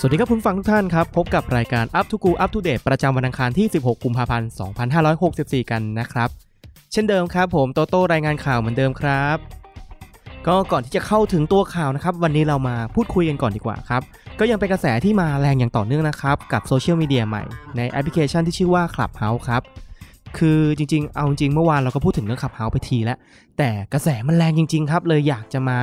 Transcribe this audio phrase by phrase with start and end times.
[0.00, 4.48] สวัสดีครับคุณฟังทุกท่านครับ พบกับรายการ Up to Go Up to Date ประจำวันอังคารที่ 16 กุมภาพันธ์
[5.10, 6.28] 2564 กันนะครับ
[6.92, 9.36] เช่นเดิมครับผมโตโต้รายงานข่าวเหมือนเดิมครับ
[10.46, 14.02] ก็ก่อนที่จะเข้าถึงตัวข่าวนะครับ วันนี้เรามาพูดคุยกันก่อนดีกว่าครับ
[14.38, 17.42] ก็ยังเป็นกระแสที่มาแรงอย่างต่อเนื่องนะครับ กับโซเชียลมีเดียใหม่
[17.76, 19.62] ในแอปพลิเคชันที่ชื่อว่า Clubhouse ครับ
[20.38, 23.18] คือจริงๆ เอาจริงเมื่อวานเราก็พูดถึงเรื่อง Clubhouse ไปทีแล้ว
[23.58, 25.76] แต่กระแสมันแรงจริง ๆ ครับ เลยอยากจะมา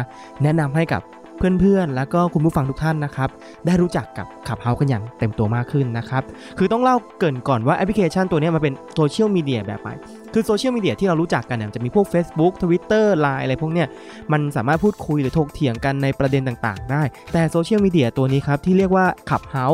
[0.43, 1.01] แนะนำให้กับ
[1.37, 3.29] เพื่อนๆ แล้วก็คุณผู้ฟังทุกท่านนะครับ
[3.65, 6.23] ได้รู้จักกับ Clubhouse กันอย่างเต็มตัวมากขึ้นนะครับ
[6.57, 9.93] คือต้องเล่ากันก่อนว่าแอปพลิเคชันตัวนี้มันเป็นโซเชียลมีเดียแบบใหม่
[10.37, 13.87] คือโซเชียลมีเดียที่เรารู้จักกันเนี่ยจะมีพวก Facebook Twitter Line อะไรพวกเนี้ย
[14.31, 19.67] มันสามารถพูดคุยหรือถกเถียงกันในประเด็นต่างๆ ได้ แต่โซเชียลมีเดียตัวนี้ครับที่เรียกว่า Clubhouse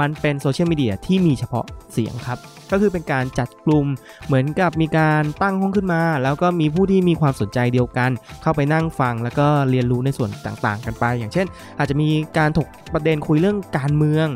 [0.00, 2.38] มันเป็นโซเชียลมีเดียที่มีเฉพาะเสียงครับ
[2.70, 3.86] ก็คือเป็นการจัดกลุ่ม
[4.26, 8.10] เหมือนกับมีการตั้งห้องขึ้นมา แล้วก็มีผู้ที่มีความสนใจเดียวกัน
[8.42, 11.46] เข้าไปนั่งฟังแล้วก็เรียนรู้ในส่วนต่างๆ กันไป อย่างเช่น
[11.78, 12.08] อาจจะมี
[12.38, 14.28] การถกประเด็นคุยเรื่องการเมือง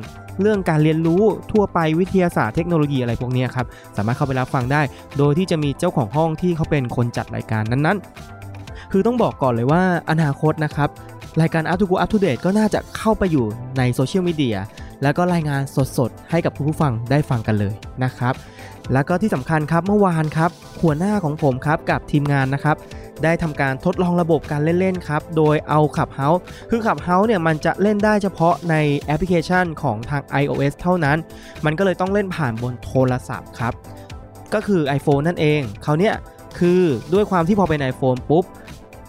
[0.43, 1.23] เรื่องการเรียนรู้
[1.53, 3.67] ทั่วไปวิทยาศาสตร์เทคโนโลยีอะไรพวกเนี้ยครับ
[3.97, 4.83] สามารถเข้าไปรับฟังได้
[5.19, 10.91] โดยที่จะมีเจ้าของห้องที่เขาเป็นคนจัดรายการนั้นๆ คือต้องบอกก่อนเลยว่าอนาคตนะครับ
[11.41, 13.47] รายการ Up to Go Up to Date ก็น่าจะเข้าไปอยู่
[13.79, 14.57] ในโซเชียลมีเดีย
[15.03, 15.63] แล้วก็รายงาน
[15.99, 18.35] สดๆ ให้กับคุณผู้ฟังได้ฟังกันเลยนะครับ
[18.93, 20.51] แล้วก็ที่สำคัญครับเมื่อวานครับ
[20.83, 22.77] หัวหน้าของผมครับกับทีมงานนะครับ
[23.25, 31.19] ได้ทำการทดลองระบบการเล่นๆครับ โดยเอา Clubhouse คือ Clubhouse เนี่ยมันจะเล่นได้เฉพาะในแอปพลิเคชันของทาง iOS เท่านั้น
[31.65, 33.73] มันก็เลยต้องเล่นผ่านบนโทรศัพท์ครับ
[34.55, 36.15] ก็คือ iPhone นั่นเองเขาเนี่ย
[36.59, 38.45] คือด้วยความที่พอเป็น iPhone ปุ๊บ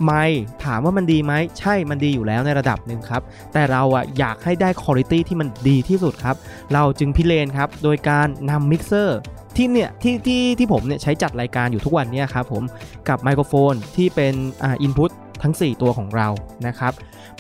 [0.06, 0.26] ไม่
[0.64, 3.22] ถามว่ามันดีไหมใช่มันดีอยู่แล้วในระดับหนึ่งครับ
[3.54, 6.36] แต่เราอะอยากให้ได้คุณภาพที่มันดีที่สุดครับ
[6.74, 9.20] เราจึงพิเรนทร์ครับ โดยการนำมิกเซอร์
[9.56, 12.64] ที่เนี่ยที่ที่ที่ผมเนี่ยใช้จัดรายการอยู่ทุกวันเนี่ยครับผม
[13.10, 15.12] กับไมโครโฟนที่เป็นอ่าอินพุต
[15.44, 16.28] ทั้ง 4 ตัวของเรา
[16.68, 16.94] นะครับ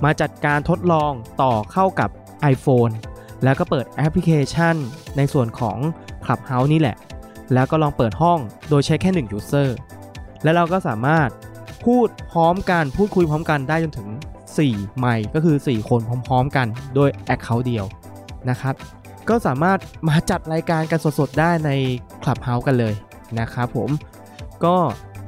[0.04, 1.12] มาจัดการทดลอง
[1.42, 2.10] ต่อเข้ากับ
[2.54, 2.94] iPhone
[3.44, 4.76] แล้วก็เปิดแอปพลิเคชัน
[5.18, 5.78] ในส่วนของ
[6.26, 6.96] Clubhouse นี่แหละ
[7.54, 9.70] แล้วก็ลองเปิดห้องโดยใช้แค่1 user
[10.44, 11.30] แล้วเราก็สามารถ
[11.86, 14.10] พูดพร้อมกันพูดคุยพร้อมกันได้จนถึง
[14.54, 17.86] 4 ไมค์ก็คือ 4 คนพร้อมๆกันโดย Account เดียว
[18.50, 18.76] นะครับ
[19.30, 21.72] ก็สามารถมาจัดรายการกันสดๆ ได้ใน
[22.24, 22.94] Clubhouse กันเลย
[23.40, 23.90] นะครับผม
[24.66, 24.76] ก็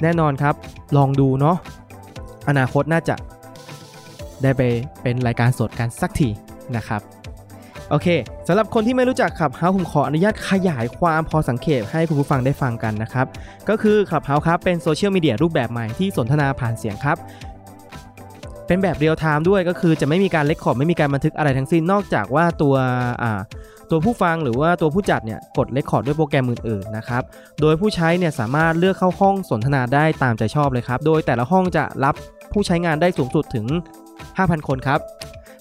[0.02, 0.56] แน่นอนครับ
[0.98, 1.58] ลองดูเนาะ
[2.50, 3.16] อนาคตน่าจะ
[4.44, 4.62] ได้ไป
[5.02, 6.30] เป็นรายการสดกันสักที
[6.76, 7.02] นะครับ
[7.90, 8.08] โอเค
[8.48, 13.26] สำหรับคนที่ไม่รู้จักขับเฮาผมขออนุญาตขยายความพอสังเขปให้คุณผู้ฟังได้ฟังกันนะครับ
[13.70, 17.18] ก็คือขับเฮาครับเป็นโซเชียลมีเดียรูปแบบใหม่ที่สนทนาผ่านเสียงครับ
[18.68, 22.76] เป็นแบบเรียลไทม์ด้วยก็คือจะไม่มีการ record ไม่มีการบันทึกอะไรทั้งสิ้นนอกจากว่าตัว
[23.92, 27.24] ตัวผู้ฟังหรือว่าตัวผู้จัดเนี่ยกด record ด้วยโปรแกรมอื่นๆนะครับ
[27.62, 32.16] โดยผู้ใช้เนี่ยสามารถเลือกเข้าห้องสนทนาได้ตามใจชอบเลยครับ โดยแต่ละห้องจะรับ
[32.52, 33.66] ผู้ใช้งานได้สูงสุดถึง
[34.18, 35.00] 5,000 คนครับ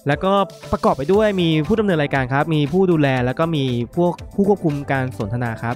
[0.07, 0.33] แล้วก็
[0.71, 5.75] ประกอบไปด้วยมีผู้ดำเนินรายการครับ มีผู้ดูแลแล้วก็มีพวกผู้ควบคุมการสนทนาครับ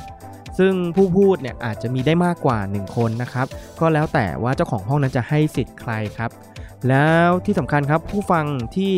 [0.60, 3.48] ซึ่งผู้พูดเนี่ยอาจจะมีได้มากกว่า 1 คนนะครับ
[3.80, 6.32] ก็แล้วแต่ว่าเจ้าของห้องนั้นจะให้สิทธิ์ใครครับ
[6.90, 8.46] แล้วที่สำคัญครับผู้ฟัง
[8.78, 8.96] ที่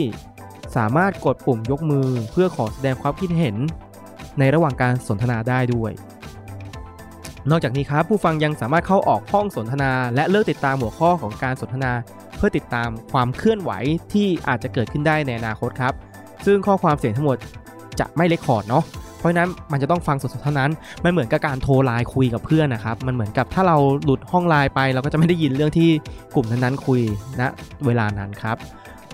[0.77, 3.55] สามารถกดปุ่มยกมือเพื่อขอแสดงความคิดเห็น
[4.39, 5.91] ในระหว่างการสนทนาได้ด้วย
[7.49, 11.91] นอกจากนี้ครับผู้ฟังยังสามารถเข้าออกห้องสนทนา และเลือกติดตามหัวข้อของการสนทนา
[12.41, 13.71] พื่อติดตามความเคลื่อนไหว
[14.13, 15.93] ที่อาจจะเกิดขึ้นได้ในอนาคตครับ
[16.45, 17.37] ซึ่งข้อความเสียงทั้งหมด
[17.99, 18.83] จะไม่เลคคอร์ดเนาะ
[19.17, 20.71] เพราะนั้นมันจะต้องฟังสดๆเท่านั้น
[21.03, 25.89] มันเหมือนกับการโทรไลน์คุยกับเพื่อนนะครับ มันเหมือนกับถ้าเราหลุดห้องไลน์ไป เราก็จะไม่ได้ยินเรื่องที่
[26.35, 27.01] กลุ่มนั้นๆคุย
[27.39, 27.51] ณนะ
[27.85, 28.57] เวลานั้นครับ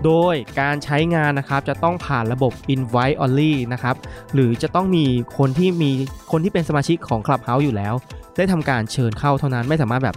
[0.05, 3.95] โดยการใช้งานนะครับจะต้องผ่านระบบ invite only นะครับ
[4.33, 5.05] หรือจะต้องมี
[5.37, 5.91] คนที่มี
[6.31, 7.93] คนที่เป็นสมาชิกของ Clubhouse อยู่แล้ว
[8.37, 10.15] ได้ทำการเชิญเข้าเท่านั้นไม่สามารถแบบ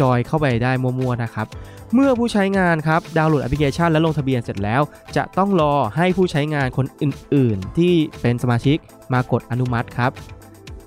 [0.00, 1.46] จอยเข้าไปได้มั่วๆนะครับ
[1.94, 4.82] เมื่อผู้ใช้งานครับดาวน์โหลดแอปพลิเคชันและลงทะเบียนเสร็จแล้ว
[5.16, 8.76] จะต้องรอให้ผู้ใช้งานคนอื่นๆ ที่เป็นสมาชิก
[9.12, 10.10] มากดอนุมัติครับ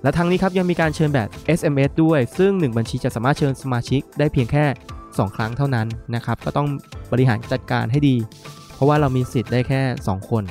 [0.03, 1.27] และทั้งนี้ครับยังมีการเชิญแบบ
[1.59, 4.65] SMS ด้วย ซึ่ง 1 บัญชีจะสามารถเชิญสมาชิกได้เพียงแค่
[5.01, 6.67] 2 ครั้งเท่านั้นนะครับก็ต้อง
[7.11, 8.15] บริหารจัดการให้ดี
[8.73, 10.43] เพราะว่าเรามีสิทธิ์ได้แค่ 2 คน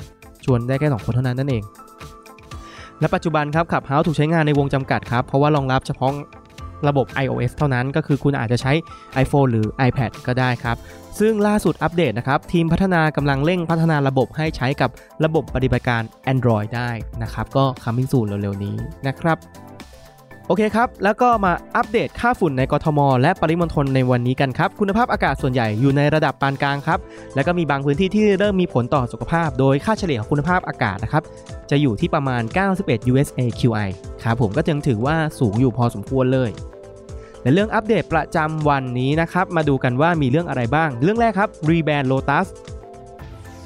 [0.45, 1.65] ชวนได้แค่ 2 คนเท่านั้นนั่นเอง
[3.01, 6.13] และปัจจุบันครับขับเฮาถูกใช้งานในวงจำกัดครับ เพราะว่ารองรับเฉพาะ
[6.89, 8.73] ระบบ iOS เท่านั้น ก็คือคุณอาจจะใช้
[9.23, 10.77] iPhone หรือ iPad ก็ได้ครับ
[11.19, 14.91] ซึ่งล่าสุดอัปเดตนะครับ ทีมพัฒนากำลังเร่งพัฒนาระบบให้ใช้กับ
[15.25, 16.03] ระบบปฏิบัติการ
[16.33, 16.91] Android ได้
[17.23, 18.75] นะครับ ก็ coming soon เร็วๆนี้
[19.07, 19.39] นะครับ
[20.49, 26.99] โอเคครับ แล้วก็มาอัปเดตค่าฝุ่นในกทม และปริมณฑลในวันนี้กันครับ คุณภาพอากาศส่วนใหญ่อยู่ในระดับปานกลางครับ
[27.35, 31.23] แล้วก็มีบางพื้นที่ที่เริ่มมีผลต่อสุขภาพ โดยค่าเฉลี่ยของคุณภาพอากาศนะครับ
[31.71, 32.43] จะอยู่ที่ประมาณ
[32.77, 33.89] 91 USA QI
[34.25, 36.51] ครับผมก็ยังถือว่าสูงอยู่พอสมควรเลย
[37.45, 42.47] และเรื่องอัปเดตประจำวันนี้นะครับ มาดูกันว่ามีเรื่องอะไรบ้าง เรื่องแรกครับ Rebrand Lotus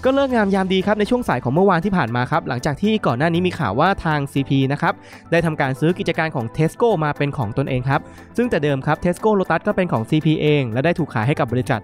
[0.05, 4.95] ก็เลิกงามยามดีครับในช่วงสายของเมื่อวานที่ผ่านมาครับ หลังจากที่ก่อนหน้านี้มีข่าวว่าทาง CP นะครับ
[5.31, 8.01] ได้ทำการซื้อกิจการของ Tesco มาเป็นของตนเองครับ
[8.37, 11.81] ซึ่งแต่เดิมครับ Tesco Lotus ก็เป็นของ CP เอง และได้ถูกขายให้กับบริษัท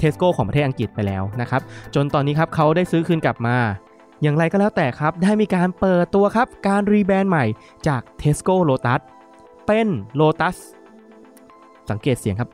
[0.00, 1.62] Tesco ของประเทศอังกฤษไปแล้วนะครับ
[1.94, 3.56] จนตอนนี้ครับเขาได้ซื้อคืนกลับมา
[4.22, 7.44] อย่างไรก็แล้วแต่ครับ ได้มีการเปิดตัวครับการรีแบรนด์ใหม่
[7.88, 9.00] จาก Tesco Lotus
[9.66, 9.86] เป็น
[10.20, 10.56] Lotus
[11.90, 12.50] สังเกตเสียงครับ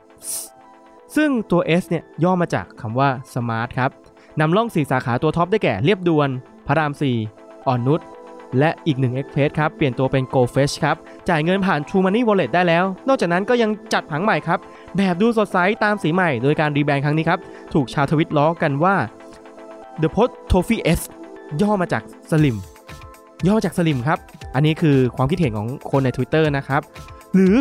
[1.16, 3.90] ซึ่งตัว S เนี่ยย่อมาจากคำว่า Smart ครับ
[4.40, 6.28] นำล่องสีสาขาตัวท็อปได้แก่เรียบด่วน
[6.66, 6.92] พระราม
[7.28, 8.00] 4 อ่อนนุช
[8.58, 10.96] และอีกหนึ่ง Express ครับ เปลี่ยนตัวเป็น Go Fresh ครับ
[11.28, 14.58] จ่ายเงินผ่าน True Money Wallet ได้แล้ว นอกจากนั้นก็ยังจัดผังใหม่ครับ
[14.96, 17.40] แบบดูสดใสตามสีใหม่ โดยการรีแบรนด์ครั้งนี้ครับ
[17.74, 18.94] ถูกชาวทวิตล้อกันว่า
[20.02, 21.00] The Post Trophy S
[21.62, 22.56] ย่อมาจากสลิม
[23.46, 24.18] ย่อมาจากสลิมครับ
[24.54, 26.82] อันนี้คือความคิดเห็นของคนใน Twitter นะครับ
[27.34, 27.54] หรือ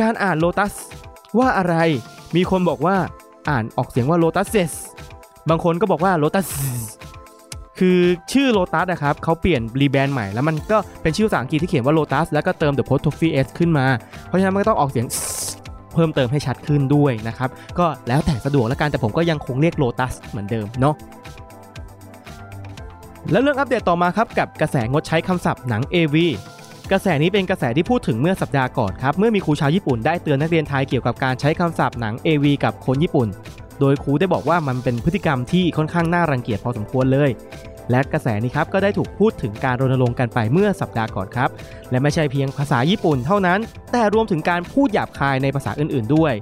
[0.00, 0.74] การอ่าน Lotus
[1.38, 1.74] ว่าอะไร
[2.36, 2.96] มีคนบอกว่า
[3.48, 4.48] อ่านออกเสียงว่า Lotus
[5.50, 6.46] บางคนก็บอกว่า Lotus
[7.78, 7.98] คือ
[8.32, 13.86] ชื่อ Lotus นะครับเขาเปลี่ยนรีแบรนด์ใหม่แล้วมันก็เป็นชื่อภาษาอังกฤษที่เขียนว่า Lotus แล้วก็เติม The Post Trophy S ขึ้นมา
[14.26, 15.06] เพราะฉะนั้นมันก็ต้องออกเสียง
[15.94, 20.94] เพิ่มเติมให้ชัดขึ้นด้วยนะครับ ก็แล้วแต่สะดวกแล้วกันแต่ผมก็ยังคงเรียก Lotus เหมือนเดิมเนาะ
[23.30, 26.16] แล้วเรื่องอัปเดตต่อมาครับกับกระแสงดใช้คำศัพท์หนัง AV
[26.92, 33.28] กระแสนี้เป็นกระแสที่พูดถึงเมื่อสัปดาห์ก่อนครับ เมื่อมีครูชาวญี่ปุ่นได้เตือนนักเรียนไทยเกี่ยวกับการใช้คำศัพท์หนัง AV กับคนญี่ปุ่น
[33.80, 37.30] โดยครูได้บอกว่ามันเป็นพฤติกรรมที่ค่อนข้างน่ารังเกียจพอสมควรเลย
[37.90, 41.50] และกระแสนี้ครับก็ได้ถูกพูดถึงการรณรงค์กันไปเมื่อสัปดาห์ก่อนครับ
[41.90, 43.60] และไม่ใช่เพียงภาษาญี่ปุ่นเท่านั้น
[43.92, 46.32] แต่รวมถึงการพูดหยาบคายในภาษาอื่น ๆ ด้วย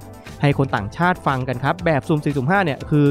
[0.41, 3.05] ให้คนต่างชาติฟังกันครับแบบซุ่มสี่ซุ่มห้าเนี่ยคือ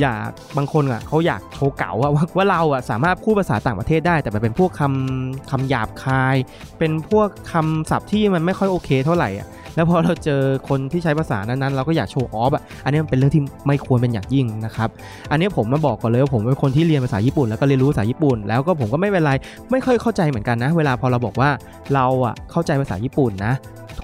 [0.00, 6.36] อยากบางคนอะเขาอยากโชว์เก่าว่าว่าเราอะสามารถพูดภาษาต่างประเทศได้ แต่มันเป็นพวกคำคำหยาบคาย
[6.78, 9.48] เป็นพวกคำศัพท์ที่มันไม่ค่อยโอเคเท่าไหร่อะ
[9.78, 14.88] แล้วพอเราเจอคนที่ใช้ภาษานั้นๆ เราก็อยากโชว์ออฟอะอันนี้มันเป็นเรื่องที่ไม่ควรเป็นอย่างยิ่งนะครับ
[15.30, 19.32] อันนี้ผมมาบอกก่อนเลยว่าผมเป็นคนที่เรียนภาษาญี่ปุ่นแล้วก็เรียนรู้ภาษาญี่ปุ่น แล้วก็ผมก็ไม่เป็นไร
[19.70, 21.50] ไม่ค่อยเข้าใจเหมือนกันนะ เวลาพอเราบอกว่า
[21.94, 23.54] เราอะเข้าใจภาษาญี่ปุ่นนะ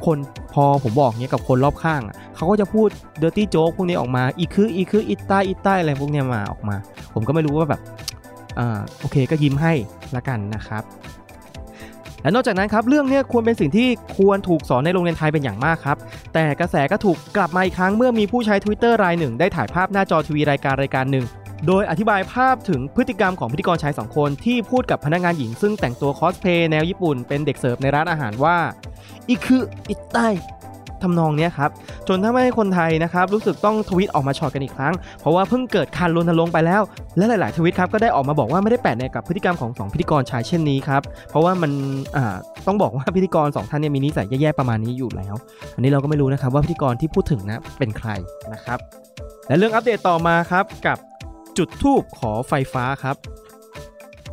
[0.06, 0.19] คน
[0.55, 2.88] พอผมบอกเนี้ยกับคนรอบข้างอะเขาก็จะพูด
[3.23, 6.77] dirty joke พวกนี้ออกมาいく いく いたい いたい อะไรพวกเนี้ยมาออกมา
[7.15, 7.81] ผมก็ไม่รู้ว่าแบบ
[8.59, 9.73] อ่าโอเคก็ยิ้มให้
[10.17, 10.82] ละกันนะครับ
[12.25, 15.97] และนอกจากนั้นครับเรื่องนี้ควรเป็นสิ่งที่ควรถูกสอนในโรงเรียนไทยเป็นอย่างมากครับ
[16.35, 21.25] แต่กระแสก็ถูกกลับมาอีกครั้งเมื่อมีผู้ใช้ Twitter รายหนึ่ง ได้ถ่ายภาพหน้าจอทีวีรายการรายการหนึ่ง
[21.67, 28.56] โดยอธิบายภาพถึงพฤติกรรมของพิธีกรชายสองคนที่พูดกับพนักงานหญิงซึ่งแต่งตัวคอสเพลย์แนวญี่ปุ่นเป็นเด็กเสิร์ฟในร้านอาหารว่า
[29.29, 30.29] อีคืออิตใต้
[31.05, 31.71] ทำนองนี้ครับ
[32.09, 36.83] จนทำให้คนไทยนะครับรู้สึกต้องทวิตออกมาช็อตกันอีกครั้ง เพราะว่าเพิ่งเกิดการรณรงค์ไปแล้ว
[37.17, 41.71] และหลาย ๆ ทวิตครับก็ได้ออกมาบอกว่าไม่ได้แปลกในกับพฤติกรรมของสองพิธีกรชายเช่นนี้ครับเพราะว่ามัน
[42.67, 45.35] ต้องบอกว่าพิธีกรสองท่านเนี่ยมีนิสัยแย่ ๆ ประมาณนี้อยู่แล้ว
[45.75, 48.11] อันนี้เราก็ไม่รู้นะครับว่าพิธีกรที่พูดถึงนะเป็นใคร
[48.53, 48.79] นะครับ
[49.49, 50.99] และเรื่องอัปเดตต่อมาครับกับ
[51.59, 53.17] จุดทูบขอไฟฟ้าครับ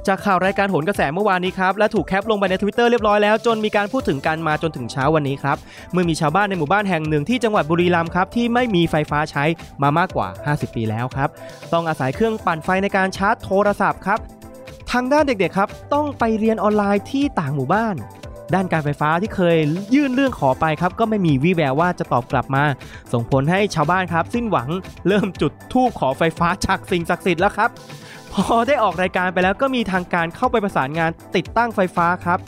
[0.08, 5.58] จากข่าวรายการโหนกระแสเมื่อวานนี้ครับและถูกแคปลงไปใน Twitter เรียบร้อยแล้ว จนมีการพูดถึงกันมาจนถึงเช้าวันนี้ครับ
[5.92, 9.44] เมื่อมีชาวบ้านในหมู่บ้านแห่งหนึ่งที่จังหวัดบุรีรัมย์ครับที่ไม่มีไฟฟ้าใช้
[9.82, 11.30] มามากกว่า 50 ปีแล้วครับ
[11.74, 14.20] ต้องอาศัยเครื่องปั่นไฟในการชาร์จโทรศัพท์ครับ
[14.92, 17.96] ทางด้านเด็กๆครับต้องไปเรียนออนไลน์ที่ต่างหมู่บ้าน
[18.54, 19.58] ด้านการไฟฟ้าที่เคย
[19.96, 22.64] ยื่นเรื่องขอไปครับก็ไม่มีวี่แววว่าจะตอบกลับมา
[23.14, 24.70] ส่งผลให้ชาวบ้านครับ สิ้นหวัง
[25.08, 27.70] เริ่มจุดธูปขอไฟฟ้าจากสิ่งศักดิ์สิทธิ์แล้วครับ
[28.34, 32.40] พอได้ออกรายการไปแล้วก็มีทางการเข้าไปประสานงานติดตั้งไฟฟ้าครับ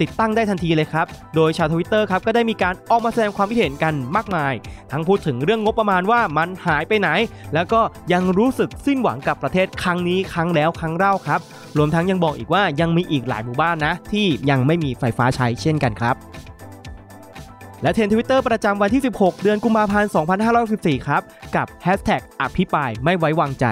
[0.00, 1.06] ติดตั้งได้ทันทีเลยครับ
[1.36, 4.54] โดยชาวทวิตเตอร์ครับก็ได้มีการออกมาแสดงความคิดเห็นกันมากมาย
[4.92, 7.08] ทั้งพูดถึงเรื่องงบประมาณว่ามันหายไปไหน
[7.54, 7.80] แล้วก็
[8.12, 11.40] ยังรู้สึกสิ้นหวังกับประเทศครั้งนี้ครั้งแล้วครั้งเล่าครับ
[11.78, 16.16] รวมทั้งยังบอกอีกว่ายังมีอีกหลายหมู่บ้านนะ ที่ยังไม่มีไฟฟ้าใช้เช่นกันครับ
[17.82, 20.10] และเทรนทวิตเตอร์ประจำวันที่ 16 เดือนกุมภาพันธ์
[20.58, 21.22] 2564 ครับ
[21.56, 23.66] กับ Hashtag อภิปรายไม่ไว้วางใจ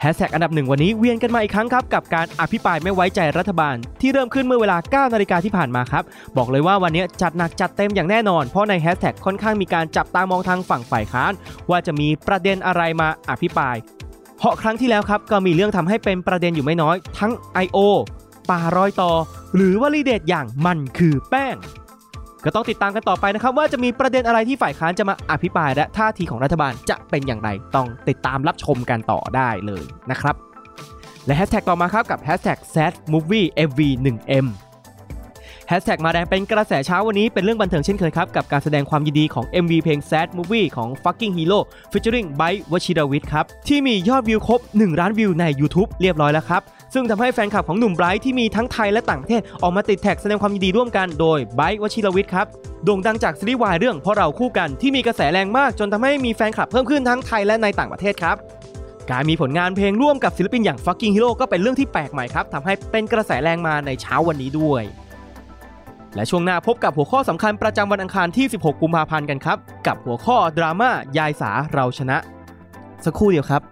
[0.00, 6.04] แฮชแท็กอันดับหนึ่งวันนี้เวียนกันมาอีกครั้งครับ กับการอภิปรายไม่ไว้ใจรัฐบาล ที่เริ่มขึ้นเมื่อเวลา 9 นาฬิกาที่ผ่านมาครับ
[6.36, 11.32] บอกเลยว่าวันนี้จัดหนักจัดเต็มอย่างแน่นอน เพราะในแฮชแท็กค่อนข้างมีการจับตามองทางฝั่งฝ่ายค้าน
[11.70, 13.76] ว่าจะมีประเด็นอะไรมาอภิปราย
[14.38, 17.32] เพราะครั้งที่แล้วครับก็มีเรื่องทำให้เป็นประเด็นอยู่ไม่น้อย ทั้ง
[17.64, 17.78] I.O.
[18.50, 19.12] ป่ารอยต่อ
[19.54, 21.56] หรือวลีเด็ดอย่างมันคือแป้ง
[22.44, 30.34] ก็ต้องติดตามกันต่อไปนะครับ ว่าจะมีประเด็นอะไรที่ฝ่ายค้านจะมาอภิปรายและท่าทีของรัฐบาลจะเป็นอย่างไรต้องติดตามรับชมกันต่อได้เลยนะครับ
[31.26, 33.80] และแฮชแท็กต่อมาครับกับแฮชแท็ก sad movie mv
[34.12, 34.46] 1 m
[35.68, 41.60] แฮชแท็กมาแรงเป็นกระแสเช้าวันนี้เป็นเรื่องบันเทิงเช่นเคยครับ กับการแสดงความยินดีของ MV เพลง Sad Movie ของ ฟักกลิ้ง ฮีโร่
[41.92, 46.62] featuring ไบรท์ วชิรวิชญ์ ครับ ที่มียอดวิวครบ 1 ล้านวิวใน YouTube เรียบร้อยแล้วครับ
[46.94, 52.46] ซึ่งทำให้แฟนคลับของหนุ่มไบรท์ที่มีทั้งไทยและต่างประเทศออกมาติดแท็กแสดงความยินดีร่วมกันโดยไบรท์วชิรวิชญ์ครับ
[52.84, 58.36] โด่งดังจากซีรีส์วายเรื่องเพราะเราคู่กันที่มีกระแสแรงมาก จนทำให้มีแฟนคลับเพิ่มขึ้นทั้งไทยและในต่างประเทศครับ
[59.10, 64.82] การมีผลงานเพลงร่วมกับศิลปินอย่าง Fucking Hero ก็เป็นเรื่องที่แปลกใหม่ครับทำให้เป็นกระแสแรงมาในเช้าวันนี้ด้วย
[66.14, 72.18] และช่วงหน้าพบกับหัวข้อสำคัญประจำวันอังคารที่ 16 กุมภาพันธ์กันครับ กับหัวข้อดราม่ายายสาเราชนะ
[73.04, 73.62] สักครู่เดียวครับ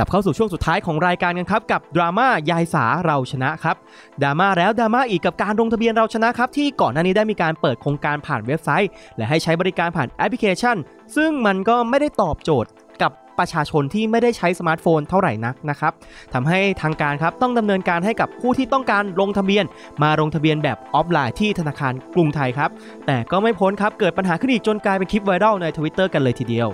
[0.00, 3.76] กลับเข้าสู่ช่วงสุดท้ายของรายการกันครับ กับดราม่ายายสาเราชนะครับ
[4.22, 10.76] ดราม่าแล้วดราม่าอีกกับการลงทะเบียนเราชนะครับ ที่ก่อนหน้านี้ได้มีการเปิดโครงการผ่านเว็บไซต์ และให้ใช้บริการผ่านแอปพลิเคชัน
[11.16, 12.70] ซึ่งมันก็ไม่ได้ตอบโจทย์
[13.02, 15.92] กับประชาชนที่ไม่ได้ใช้สมาร์ทโฟนเท่าไหร่นักนะครับ
[16.34, 19.64] ทำให้ทางการครับต้องดำเนินการให้กับผู้ที่ต้องการลงทะเบียน
[20.02, 22.70] มาลงทะเบียนแบบออฟไลน์ที่ธนาคารกรุงไทยครับ
[23.06, 26.70] แต่ก็ไม่พ้นครับเกิดปัญหาขึ้นอีกจนกลายเป็นคลิปไวรัลใน Twitter กันเลยทีเดียว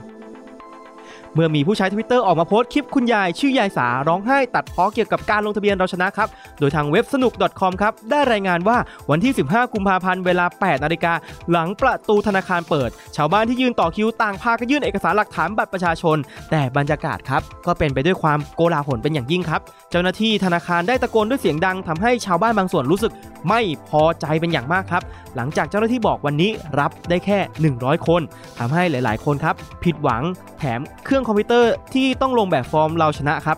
[1.36, 6.28] เมื่อมีผู้ใช้ Twitter ออกมาโพสต์คลิปคุณยายชื่อยายสาร้องไห้ตัดพ้อเกี่ยวกับการลงทะเบียนเราชนะครับ
[6.58, 8.76] โดยทางเว็บสนุก .com ครับ ได้รายงานว่า
[9.10, 11.12] วันที่ 15 กุมภาพันธ์เวลา 8 นาฬิกา
[11.50, 16.16] หลังประตูธนาคารเปิด ชาวบ้านที่ยืนต่อคิวต่างพากันยื่นเอกสารหลักฐานบัตรประชาชน
[16.50, 23.12] แต่บรรยากาศครับ ก็เป็นไปด้วยความโกลาหลเป็นอย่างยิ่งครับ เจ้าหน้าที่ธนาคารได้ตะโกนด้วยเสียงดังทำให้ชาวบ้านบางส่วนรู้สึก
[23.48, 25.02] ไม่พอใจเป็นอย่างมากครับ
[25.36, 26.50] หลังจากเจ้าหน้าที่บอกวันนี้
[26.80, 27.38] รับได้แค่
[27.74, 28.20] 100 คน
[28.58, 30.22] ทำให้หลาย ๆ คนครับผิดหวัง
[30.58, 33.56] แถมเครื่องคอมพิวเตอร์ที่ต้องลงแบบฟอร์มเราชนะครับ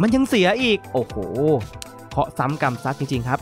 [0.00, 1.16] มันยังเสียอีก โอ้โห
[2.10, 3.40] เคาะซ้ำกรรมซัดจริง ๆ ครับ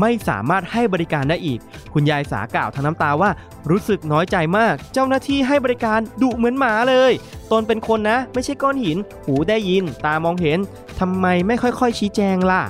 [0.00, 1.60] ไม่สามารถให้บริการได้อีก
[1.92, 3.30] คุณยายสากล่าวทั้งน้ำตาว่า
[3.70, 7.12] รู้สึกน้อยใจมาก เจ้าหน้าที่ให้บริการดุเหมือนหมาเลย
[7.52, 10.58] ตนเป็นคนนะ ไม่ใช่ก้อนหิน หูได้ยิน ตามองเห็น
[11.00, 12.62] ทำไมไม่ค่อยๆ ชี้แจงล่ะ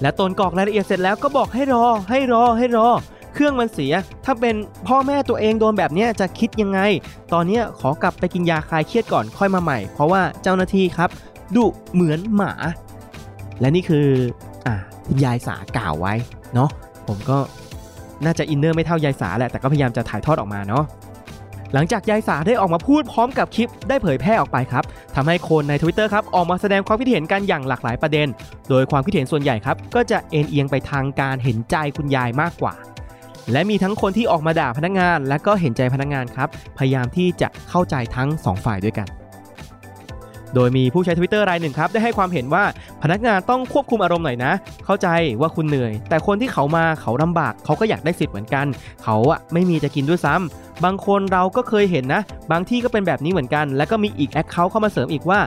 [0.00, 2.88] และตนกรอกรายละเอียดเสร็จแล้วก็บอกให้รอ ให้รอให้รอ
[3.34, 3.92] เครื่องมันเสีย
[4.24, 4.54] ถ้าเป็น
[4.88, 6.80] พ่อแม่ตัวเองโดนแบบนี้จะคิดยังไง
[7.32, 11.10] ตอนนี้ขอกลับไปกินยาคลายเครียดก่อนค่อยมาใหม่ เพราะว่าเจ้าหน้าที่ครับ
[11.56, 12.52] ดุเหมือนหมา
[13.60, 14.06] และนี่คือ
[14.66, 14.74] อ่า
[15.24, 16.14] ยายสากล่าวไว้
[16.54, 16.70] เนาะ
[17.08, 17.38] ผมก็
[18.24, 20.84] น่าจะอินเนอร์ไม่เท่ายายสาแหละแต่ก็พยายามจะถ่ายทอดออกมาเนาะ
[21.74, 24.84] หลังจากยายสาได้ออกมาพูดพร้อมกับคลิปได้เผยแพร่ออกไปครับ
[25.14, 28.26] ทำให้คนใน Twitter ครับออกมาแสดงความคิดเห็นกันอย่างหลากหลายประเด็น
[28.70, 32.74] โดยความคิดเห็นส่วนใหญ่ครับก็จะเอ็นเอียงไปทางการเห็นใจคุณยายมากกว่า
[33.52, 39.21] และมีทั้งคนที่ออกมาด่าพนักงาน และก็เห็นใจพนักงานครับ พยายามที่จะเข้าใจทั้งสองฝ่ายด้วยกัน
[40.54, 42.64] โดยมีผู้ใช้ Twitter รายหนึ่งครับ ได้ให้ความเห็นว่า
[43.02, 44.52] พนักงานต้องควบคุมอารมณ์หน่อยนะ
[44.84, 45.08] เข้าใจ
[45.40, 48.66] ว่าคุณเหนื่อย แต่คนที่เขามาเขาลำบาก เขาก็อยากได้สิทธิ์เหมือนกัน
[49.04, 55.40] เขาอะไม่มีจะกินด้วยซ้ำบางคนเราก็เคยเห็นนะ บางที่ก็เป็นแบบนี้เหมือนกัน แล้วก็มีอีกแอคเคาท์เข้ามาเสริมอีกว่า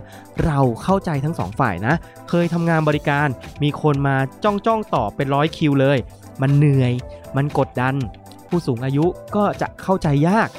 [0.45, 1.93] เราเข้าใจทั้งสองฝ่ายนะ
[2.29, 3.27] เคยทำงานบริการ
[3.63, 5.97] มีคนมาจ้องจ้องต่อเป็นร้อยคิวเลย
[6.41, 6.93] มันเหนื่อย
[7.35, 7.95] มันกดดัน
[8.47, 10.49] ผู้สูงอายุก็จะเข้าใจยาก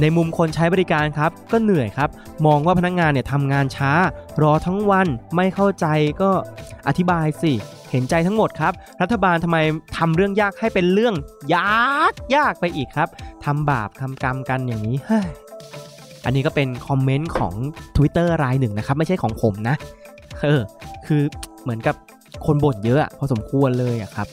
[0.00, 2.08] ในมุมคนใช้บริการครับ ก็เหนื่อยครับ
[2.46, 3.92] มองว่าพนักงานเนี่ยทำงานช้า
[4.42, 5.86] รอทั้งวันไม่เข้าใจ
[6.22, 6.30] ก็
[6.88, 7.52] อธิบายสิ
[7.90, 8.72] เห็นใจทั้งหมดครับ
[9.02, 9.58] รัฐบาลทำไม
[9.96, 11.14] ทำเรื่องยากให้เป็นเรื่อง
[11.54, 13.08] ยากยากไปอีกครับ
[13.44, 15.20] ทำบาปทำกรรมกันอย่างนี้เฮ้
[16.24, 17.54] อันนี้ก็เป็นคอมเมนต์ของ
[17.96, 19.76] Twitter รายหนึ่งนะครับ ไม่ใช่ของผมนะ
[20.42, 20.60] เออ
[21.06, 21.22] คือ
[21.62, 21.96] เหมือนกับ
[22.46, 24.26] คนบ่นเยอะอะพอสมควรเลยอะครับ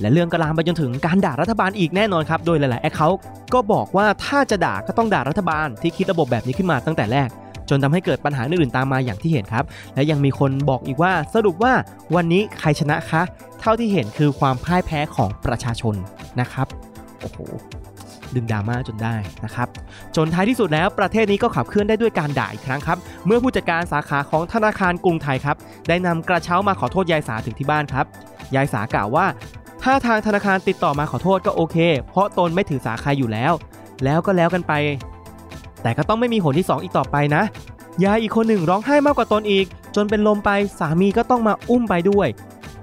[0.00, 3.20] และเรื่องก็ลามไปจนถึงการด่ารัฐบาลอีกแน่นอนครับ โดยหลายๆแอคเคาท์
[3.54, 7.28] ก็บอกว่าถ้าจะด่าก็ต้องด่ารัฐบาลที่คิดระบบแบบนี้ขึ้นมาตั้งแต่แรก
[7.70, 9.64] จนทำให้เกิดปัญหาอื่นๆตามมาอย่างที่เห็นครับ
[9.94, 11.72] และยังมีคนบอกอีกว่าสรุปว่า
[12.14, 13.22] วันนี้ใครชนะคะ
[13.60, 15.94] เท่าที่เห็นคือความพ่ายแพ้ของประชาชน
[16.40, 16.66] นะครับ
[17.20, 17.38] โอ้โห
[18.34, 19.14] ดึงดราม่าจนได้
[19.44, 19.68] นะครับ
[20.16, 25.56] จนท้ายที่สุดแล้วประเทศนี้ก็ขับเคลื่อนได้ด้วยการด่าอีกครั้งครับ เมื่อผู้จัดการสาขาของธนาคารกรุงไทยครับ
[25.88, 28.06] ได้นำกระเช้ามาขอโทษยายสาถึงที่บ้านครับ
[28.54, 29.26] ยายสากล่าวว่า
[29.82, 31.76] ถ้าทางธนาคารติดต่อมาขอโทษก็โอเค
[32.08, 33.52] เพราะตนไม่ถือสาใครอยู่แล้ว
[34.04, 34.72] แล้วก็แล้วกันไป
[35.82, 37.42] แต่ก็ต้องไม่มีหนที่ 2 อีกต่อไปนะ
[38.04, 39.66] ยายอีกคนหนึ่งร้องไห้มากกว่าตนอีก
[39.96, 42.28] จนเป็นลมไปสามีก็ต้องมาอุ้มไปด้วย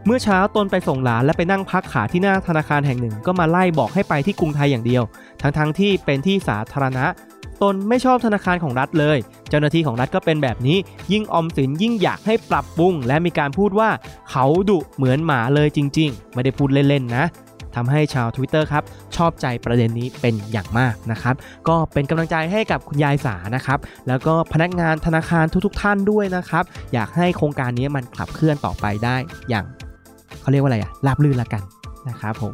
[0.06, 5.04] เมื่อเช้าตนไปส่งหลานและไปนั่งพักขาที่หน้าธนาคารแห่งหนึ่ง ก็มาไล่บอกให้ไปที่กรุงไทยอย่างเดียว
[5.42, 7.06] ทั้งๆทที่เป็นที่สาธารณะ
[7.64, 9.18] ตนไม่ชอบธนาคารของรัฐเลย
[9.50, 10.78] เจ้าหน้าที่ของรัฐก็เป็นแบบนี้
[11.12, 13.90] ยิ่งอมสินยิ่งอยากให้ปรับปรุง และมีการพูดว่า
[14.30, 17.26] เขาดุเหมือนหมาเลยจริง ๆ ไม่ได้พูดเล่นๆนะ
[17.76, 18.84] ทำให้ชาว Twitter ครับ
[19.16, 21.36] ชอบใจประเด็นนี้เป็นอย่างมากนะครับ
[21.68, 29.16] ก็เป็นกำลังใจให้กับคุณยายสานะครับ แล้วก็พนักงานธนาคารทุกๆ ท่านด้วยนะครับ อยากให้โครงการนี้มันขับเคลื่อนต่อไปได้
[29.50, 29.66] อย่าง
[30.42, 31.64] เขาเรียกว่าอะไรอะราบรื่นละกัน
[32.10, 32.44] นะครับผ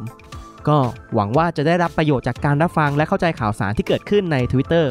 [0.68, 0.78] ก็
[1.14, 4.86] หวังว่าจะได้รับประโยชน์จากการรับฟังและเข้าใจข่าวสารที่เกิดขึ้นใน Twitter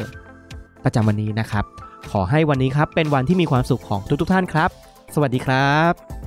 [0.84, 1.64] ประจำวันนี้นะครับ
[2.12, 4.70] ขอให้วันนี้ครับเป็นวันที่มีความสุขของทุกๆท่านครับ
[5.14, 6.21] สวัสดีครับ